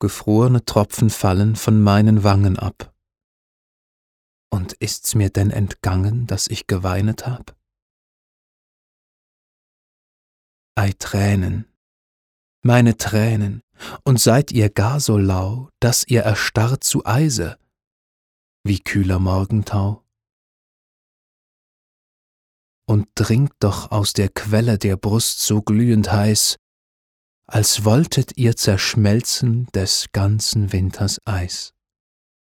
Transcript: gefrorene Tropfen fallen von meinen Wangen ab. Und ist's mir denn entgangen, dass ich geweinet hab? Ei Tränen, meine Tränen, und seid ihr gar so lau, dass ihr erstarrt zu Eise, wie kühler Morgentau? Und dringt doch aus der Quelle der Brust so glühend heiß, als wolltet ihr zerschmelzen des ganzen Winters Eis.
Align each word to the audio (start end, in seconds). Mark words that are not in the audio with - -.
gefrorene 0.00 0.64
Tropfen 0.64 1.10
fallen 1.10 1.56
von 1.56 1.82
meinen 1.82 2.24
Wangen 2.24 2.58
ab. 2.58 2.94
Und 4.50 4.74
ist's 4.74 5.14
mir 5.14 5.30
denn 5.30 5.50
entgangen, 5.50 6.26
dass 6.26 6.46
ich 6.46 6.66
geweinet 6.66 7.26
hab? 7.26 7.56
Ei 10.76 10.92
Tränen, 10.98 11.66
meine 12.62 12.96
Tränen, 12.96 13.62
und 14.04 14.20
seid 14.20 14.52
ihr 14.52 14.70
gar 14.70 15.00
so 15.00 15.18
lau, 15.18 15.70
dass 15.80 16.06
ihr 16.06 16.22
erstarrt 16.22 16.84
zu 16.84 17.04
Eise, 17.04 17.58
wie 18.64 18.80
kühler 18.80 19.18
Morgentau? 19.18 20.04
Und 22.86 23.08
dringt 23.14 23.54
doch 23.60 23.90
aus 23.90 24.12
der 24.12 24.28
Quelle 24.28 24.78
der 24.78 24.96
Brust 24.96 25.40
so 25.40 25.62
glühend 25.62 26.12
heiß, 26.12 26.56
als 27.46 27.84
wolltet 27.84 28.36
ihr 28.36 28.56
zerschmelzen 28.56 29.66
des 29.74 30.06
ganzen 30.12 30.72
Winters 30.72 31.18
Eis. 31.24 31.73